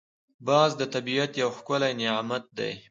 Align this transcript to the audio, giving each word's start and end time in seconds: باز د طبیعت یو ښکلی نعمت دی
باز 0.47 0.71
د 0.77 0.81
طبیعت 0.93 1.31
یو 1.41 1.49
ښکلی 1.57 1.91
نعمت 2.01 2.43
دی 2.57 2.71